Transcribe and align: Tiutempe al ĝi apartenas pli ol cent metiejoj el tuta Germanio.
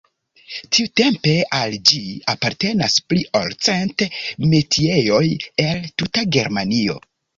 Tiutempe 0.75 1.33
al 1.57 1.75
ĝi 1.91 1.99
apartenas 2.33 2.95
pli 3.11 3.25
ol 3.41 3.53
cent 3.67 4.05
metiejoj 4.55 5.25
el 5.67 5.85
tuta 6.03 6.25
Germanio. 6.39 6.99